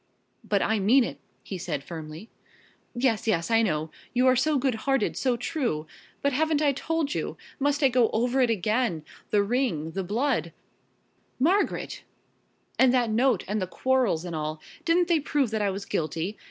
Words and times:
"But 0.43 0.63
I 0.63 0.79
mean 0.79 1.03
it," 1.03 1.19
he 1.43 1.59
said 1.59 1.83
firmly. 1.83 2.27
"Yes, 2.95 3.27
yes, 3.27 3.51
I 3.51 3.61
know 3.61 3.91
you 4.15 4.25
are 4.25 4.35
so 4.35 4.57
good 4.57 4.73
hearted, 4.89 5.15
so 5.15 5.37
true! 5.37 5.85
But 6.23 6.33
haven't 6.33 6.59
I 6.59 6.71
told 6.71 7.13
you? 7.13 7.37
Must 7.59 7.83
I 7.83 7.87
go 7.89 8.09
over 8.09 8.41
it 8.41 8.49
again? 8.49 9.05
The 9.29 9.43
ring, 9.43 9.91
the 9.91 10.03
blood" 10.03 10.53
"Margaret!" 11.49 12.01
"And 12.79 12.91
that 12.95 13.11
note, 13.11 13.43
and 13.47 13.61
the 13.61 13.67
quarrels, 13.67 14.25
and 14.25 14.35
all. 14.35 14.59
Didn't 14.85 15.07
they 15.07 15.19
prove 15.19 15.51
that 15.51 15.61
I 15.61 15.69
was 15.69 15.85
guilty? 15.85 16.35